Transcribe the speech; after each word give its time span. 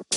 Willkommen 0.00 0.12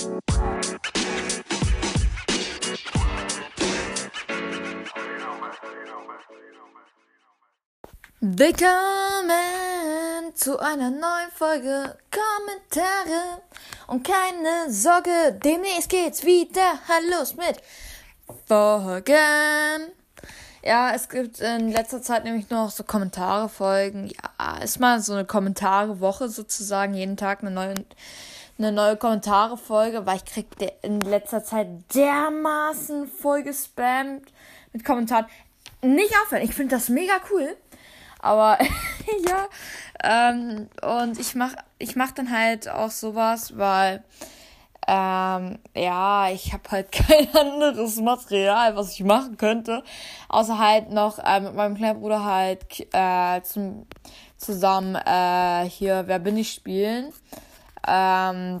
zu 10.34 10.60
einer 10.60 10.90
neuen 10.90 11.30
Folge 11.34 11.98
Kommentare 12.12 13.42
und 13.88 14.06
keine 14.06 14.70
Sorge, 14.72 15.36
demnächst 15.42 15.88
geht's 15.88 16.24
wieder 16.24 16.78
los 17.10 17.34
mit 17.34 17.60
Folgen. 18.46 19.90
Ja, 20.64 20.92
es 20.94 21.08
gibt 21.08 21.40
in 21.40 21.72
letzter 21.72 22.00
Zeit 22.02 22.22
nämlich 22.22 22.50
noch 22.50 22.70
so 22.70 22.84
Kommentare 22.84 23.48
Folgen. 23.48 24.12
Ja, 24.38 24.58
ist 24.58 24.78
mal 24.78 25.00
so 25.00 25.14
eine 25.14 25.24
Kommentare 25.24 25.98
Woche 25.98 26.28
sozusagen, 26.28 26.94
jeden 26.94 27.16
Tag 27.16 27.40
eine 27.40 27.50
neue 27.50 27.74
eine 28.58 28.72
neue 28.72 28.96
Kommentare 28.96 29.56
Folge, 29.56 30.06
weil 30.06 30.16
ich 30.16 30.24
krieg 30.24 30.46
in 30.82 31.00
letzter 31.00 31.42
Zeit 31.42 31.68
dermaßen 31.94 33.06
voll 33.08 33.42
gespammt 33.42 34.32
mit 34.72 34.84
Kommentaren. 34.84 35.26
Nicht 35.82 36.14
aufhören, 36.22 36.42
ich 36.42 36.54
finde 36.54 36.76
das 36.76 36.88
mega 36.88 37.14
cool. 37.30 37.56
Aber 38.20 38.58
ja, 39.28 39.48
ähm, 40.02 40.68
und 40.82 41.18
ich 41.18 41.34
mach, 41.34 41.54
ich 41.78 41.96
mach 41.96 42.12
dann 42.12 42.30
halt 42.30 42.68
auch 42.68 42.90
sowas, 42.90 43.56
weil 43.58 44.04
ähm, 44.86 45.58
ja, 45.76 46.28
ich 46.30 46.52
habe 46.52 46.70
halt 46.70 46.92
kein 46.92 47.34
anderes 47.34 47.96
Material, 48.00 48.74
was 48.76 48.92
ich 48.92 49.04
machen 49.04 49.36
könnte, 49.36 49.82
außer 50.28 50.58
halt 50.58 50.90
noch 50.90 51.18
äh, 51.18 51.40
mit 51.40 51.54
meinem 51.54 51.76
kleinen 51.76 52.00
Bruder 52.00 52.24
halt 52.24 52.64
äh, 52.92 53.42
zum, 53.42 53.86
zusammen 54.36 54.96
äh, 54.96 55.68
hier 55.68 56.04
Wer 56.06 56.18
bin 56.18 56.36
ich 56.36 56.52
spielen. 56.52 57.12
Ähm, 57.86 58.60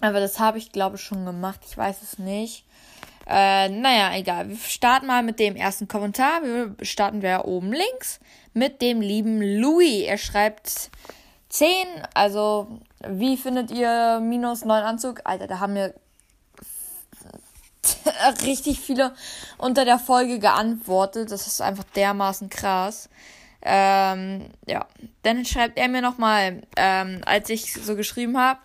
aber 0.00 0.20
das 0.20 0.38
habe 0.38 0.58
ich 0.58 0.72
glaube 0.72 0.96
ich 0.96 1.02
schon 1.02 1.24
gemacht, 1.24 1.60
ich 1.66 1.76
weiß 1.76 2.02
es 2.02 2.18
nicht. 2.18 2.64
Äh, 3.26 3.70
naja, 3.70 4.14
egal. 4.16 4.50
Wir 4.50 4.56
starten 4.56 5.06
mal 5.06 5.22
mit 5.22 5.38
dem 5.40 5.56
ersten 5.56 5.88
Kommentar. 5.88 6.42
Wir 6.42 6.74
starten 6.82 7.22
wir 7.22 7.46
oben 7.46 7.72
links 7.72 8.20
mit 8.52 8.82
dem 8.82 9.00
lieben 9.00 9.40
Louis. 9.40 10.04
Er 10.04 10.18
schreibt 10.18 10.90
10. 11.48 11.68
Also, 12.12 12.80
wie 13.08 13.36
findet 13.36 13.70
ihr 13.70 14.20
minus 14.20 14.64
9 14.64 14.82
Anzug? 14.82 15.22
Alter, 15.24 15.46
da 15.46 15.60
haben 15.60 15.74
wir 15.74 15.94
richtig 18.42 18.80
viele 18.80 19.14
unter 19.56 19.84
der 19.84 19.98
Folge 19.98 20.38
geantwortet. 20.38 21.30
Das 21.30 21.46
ist 21.46 21.62
einfach 21.62 21.84
dermaßen 21.96 22.50
krass. 22.50 23.08
Ähm, 23.64 24.46
ja, 24.66 24.86
dann 25.22 25.44
schreibt 25.44 25.78
er 25.78 25.88
mir 25.88 26.02
nochmal, 26.02 26.62
ähm, 26.76 27.22
als 27.24 27.48
ich 27.50 27.72
so 27.72 27.96
geschrieben 27.96 28.38
habe, 28.38 28.60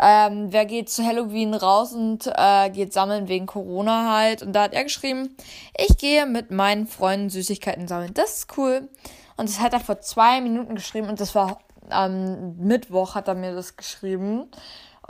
ähm, 0.00 0.48
wer 0.50 0.64
geht 0.64 0.88
zu 0.88 1.04
Halloween 1.04 1.54
raus 1.54 1.92
und 1.92 2.26
äh, 2.34 2.70
geht 2.70 2.92
sammeln 2.92 3.28
wegen 3.28 3.46
Corona 3.46 4.10
halt. 4.10 4.42
Und 4.42 4.54
da 4.54 4.62
hat 4.62 4.72
er 4.72 4.84
geschrieben, 4.84 5.36
ich 5.76 5.98
gehe 5.98 6.24
mit 6.26 6.50
meinen 6.50 6.86
Freunden 6.86 7.28
Süßigkeiten 7.28 7.88
sammeln. 7.88 8.14
Das 8.14 8.38
ist 8.38 8.56
cool. 8.56 8.88
Und 9.36 9.48
das 9.48 9.60
hat 9.60 9.74
er 9.74 9.80
vor 9.80 10.00
zwei 10.00 10.40
Minuten 10.40 10.74
geschrieben 10.74 11.08
und 11.08 11.20
das 11.20 11.34
war 11.34 11.58
am 11.90 12.56
Mittwoch 12.56 13.14
hat 13.14 13.28
er 13.28 13.34
mir 13.34 13.54
das 13.54 13.76
geschrieben. 13.76 14.50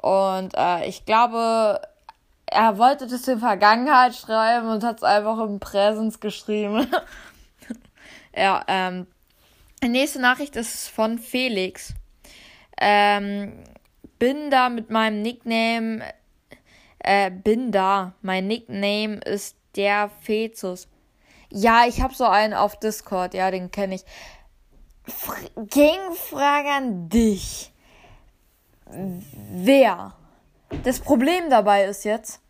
Und 0.01 0.55
äh, 0.57 0.86
ich 0.86 1.05
glaube, 1.05 1.81
er 2.47 2.79
wollte 2.79 3.07
das 3.07 3.27
in 3.29 3.39
Vergangenheit 3.39 4.14
schreiben 4.14 4.69
und 4.69 4.84
hat 4.84 4.97
es 4.97 5.03
einfach 5.03 5.39
im 5.39 5.61
Präsens 5.61 6.20
geschrieben. 6.20 6.86
ja, 8.36 8.64
ähm, 8.67 9.07
nächste 9.88 10.20
Nachricht 10.20 10.56
ist 10.56 10.88
von 10.88 11.19
Felix. 11.19 11.94
Ähm, 12.80 13.64
bin 14.19 14.50
da 14.50 14.69
mit 14.69 14.91
meinem 14.91 15.22
Nickname, 15.22 16.02
äh, 17.00 17.30
bin 17.30 17.72
da. 17.72 18.14
Mein 18.22 18.47
Nickname 18.47 19.16
ist 19.24 19.56
der 19.74 20.11
Fezus. 20.20 20.89
Ja, 21.50 21.86
ich 21.86 22.00
habe 22.00 22.14
so 22.14 22.24
einen 22.24 22.55
auf 22.55 22.78
Discord, 22.78 23.34
ja, 23.34 23.51
den 23.51 23.70
kenne 23.70 23.96
ich. 23.96 24.05
F 25.07 25.33
Gegenfrage 25.57 26.68
an 26.68 27.08
dich. 27.08 27.73
Wer? 28.86 30.14
Das 30.84 31.01
Problem 31.01 31.51
dabei 31.51 31.84
ist 31.84 32.05
jetzt, 32.05 32.40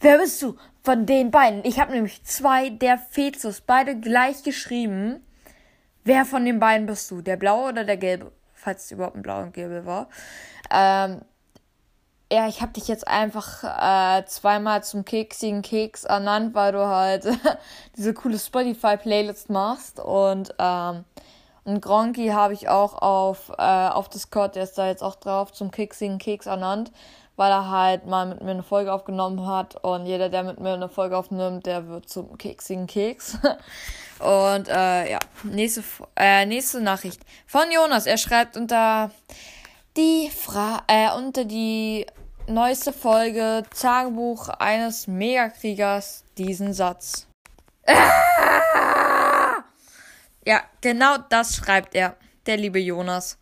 wer 0.00 0.18
bist 0.18 0.42
du 0.42 0.56
von 0.82 1.06
den 1.06 1.30
beiden? 1.30 1.64
Ich 1.64 1.78
habe 1.78 1.92
nämlich 1.92 2.24
zwei 2.24 2.70
der 2.70 2.98
Fezus, 2.98 3.60
beide 3.60 3.98
gleich 3.98 4.42
geschrieben. 4.42 5.24
Wer 6.08 6.24
von 6.24 6.46
den 6.46 6.58
beiden 6.58 6.86
bist 6.86 7.10
du? 7.10 7.20
Der 7.20 7.36
blaue 7.36 7.68
oder 7.68 7.84
der 7.84 7.98
gelbe? 7.98 8.32
Falls 8.54 8.86
es 8.86 8.92
überhaupt 8.92 9.16
ein 9.16 9.20
blau 9.20 9.42
und 9.42 9.52
gelbe 9.52 9.84
war. 9.84 10.08
Ähm, 10.70 11.20
ja, 12.32 12.48
ich 12.48 12.62
habe 12.62 12.72
dich 12.72 12.88
jetzt 12.88 13.06
einfach 13.06 13.62
äh, 13.62 14.24
zweimal 14.24 14.82
zum 14.82 15.04
keksigen 15.04 15.60
Keks 15.60 16.04
ernannt, 16.04 16.54
weil 16.54 16.72
du 16.72 16.86
halt 16.86 17.26
diese 17.98 18.14
coole 18.14 18.38
Spotify-Playlist 18.38 19.50
machst. 19.50 20.00
Und, 20.00 20.54
ähm, 20.58 21.04
und 21.68 21.82
Gronky 21.82 22.28
habe 22.28 22.54
ich 22.54 22.70
auch 22.70 22.94
auf, 22.94 23.50
äh, 23.58 23.62
auf 23.62 24.08
Discord, 24.08 24.56
der 24.56 24.62
ist 24.62 24.78
da 24.78 24.86
jetzt 24.86 25.02
auch 25.02 25.16
drauf, 25.16 25.52
zum 25.52 25.70
keksigen 25.70 26.16
Keks 26.16 26.46
ernannt, 26.46 26.90
weil 27.36 27.50
er 27.50 27.68
halt 27.68 28.06
mal 28.06 28.24
mit 28.24 28.42
mir 28.42 28.52
eine 28.52 28.62
Folge 28.62 28.90
aufgenommen 28.90 29.46
hat. 29.46 29.76
Und 29.84 30.06
jeder, 30.06 30.30
der 30.30 30.44
mit 30.44 30.60
mir 30.60 30.72
eine 30.72 30.88
Folge 30.88 31.18
aufnimmt, 31.18 31.66
der 31.66 31.86
wird 31.88 32.08
zum 32.08 32.38
keksigen 32.38 32.86
Keks. 32.86 33.36
und 34.18 34.66
äh, 34.68 35.10
ja, 35.10 35.18
nächste, 35.42 35.84
äh, 36.16 36.46
nächste 36.46 36.80
Nachricht 36.80 37.20
von 37.46 37.70
Jonas. 37.70 38.06
Er 38.06 38.16
schreibt 38.16 38.56
unter 38.56 39.10
die 39.98 40.30
Fra 40.30 40.84
äh, 40.86 41.10
unter 41.18 41.44
die 41.44 42.06
neueste 42.46 42.94
Folge 42.94 43.62
Tagebuch 43.78 44.48
eines 44.48 45.06
Megakriegers 45.06 46.24
diesen 46.38 46.72
Satz. 46.72 47.26
Ja, 50.48 50.62
genau 50.80 51.18
das 51.28 51.56
schreibt 51.56 51.94
er, 51.94 52.16
der 52.46 52.56
liebe 52.56 52.78
Jonas. 52.78 53.36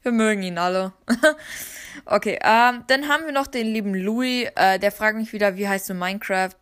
Wir 0.00 0.12
mögen 0.12 0.42
ihn 0.42 0.56
alle. 0.56 0.94
okay, 2.06 2.38
ähm, 2.42 2.84
dann 2.86 3.06
haben 3.06 3.26
wir 3.26 3.32
noch 3.32 3.46
den 3.46 3.66
lieben 3.66 3.94
Louis, 3.94 4.48
äh, 4.56 4.78
der 4.78 4.92
fragt 4.92 5.18
mich 5.18 5.34
wieder, 5.34 5.58
wie 5.58 5.68
heißt 5.68 5.90
du 5.90 5.94
Minecraft? 5.94 6.54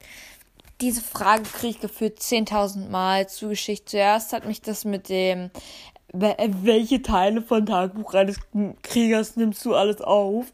Diese 0.81 1.01
Frage 1.01 1.45
kriege 1.45 1.69
ich 1.69 1.81
gefühlt 1.81 2.19
10.000 2.19 2.89
Mal 2.89 3.29
zugeschickt. 3.29 3.91
Zuerst 3.91 4.33
hat 4.33 4.45
mich 4.45 4.61
das 4.61 4.85
mit 4.85 5.09
dem, 5.09 5.53
welche 6.13 7.01
Teile 7.01 7.41
von 7.41 7.65
Tagebuch 7.65 8.15
eines 8.15 8.41
Kriegers 8.83 9.37
nimmst 9.37 9.65
du 9.65 9.77
alles 9.77 10.01
auf? 10.01 10.47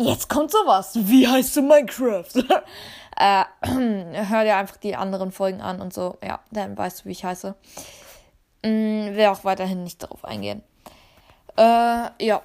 Jetzt 0.00 0.28
kommt 0.28 0.50
sowas. 0.50 0.98
Wie 1.00 1.28
heißt 1.28 1.54
du 1.54 1.62
Minecraft? 1.62 2.34
äh, 3.16 3.44
hör 3.64 4.44
dir 4.44 4.56
einfach 4.56 4.76
die 4.76 4.96
anderen 4.96 5.32
Folgen 5.32 5.60
an 5.60 5.80
und 5.80 5.92
so. 5.92 6.18
Ja, 6.24 6.40
dann 6.50 6.76
weißt 6.76 7.00
du, 7.00 7.04
wie 7.06 7.12
ich 7.12 7.24
heiße. 7.24 7.54
Mm, 8.64 9.14
will 9.14 9.26
auch 9.26 9.44
weiterhin 9.44 9.84
nicht 9.84 10.02
darauf 10.02 10.24
eingehen. 10.24 10.62
Äh, 11.56 12.08
ja. 12.24 12.42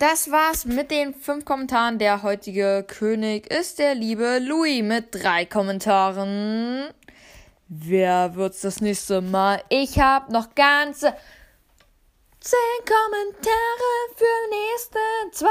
Das 0.00 0.30
war's 0.32 0.64
mit 0.64 0.90
den 0.90 1.14
fünf 1.14 1.44
Kommentaren. 1.44 1.98
Der 1.98 2.24
heutige 2.24 2.84
König 2.88 3.46
ist 3.52 3.78
der 3.78 3.94
liebe 3.94 4.40
Louis 4.40 4.82
mit 4.82 5.14
drei 5.14 5.44
Kommentaren. 5.44 6.88
Wer 7.68 8.34
wird's 8.34 8.62
das 8.62 8.80
nächste 8.80 9.20
Mal? 9.20 9.62
Ich 9.68 10.00
hab 10.00 10.30
noch 10.30 10.54
ganze 10.54 11.14
zehn 12.40 12.84
Kommentare 12.84 14.14
für 14.16 14.50
nächste 14.50 14.98
zwei. 15.32 15.48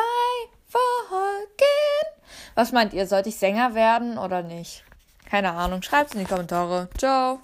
Was 2.56 2.72
meint 2.72 2.94
ihr? 2.94 3.06
Sollte 3.06 3.30
ich 3.30 3.38
Sänger 3.38 3.76
werden 3.76 4.18
oder 4.18 4.42
nicht? 4.42 4.84
Keine 5.30 5.52
Ahnung. 5.52 5.82
Schreibt's 5.82 6.14
in 6.14 6.22
die 6.22 6.26
Kommentare. 6.26 6.90
Ciao. 6.98 7.40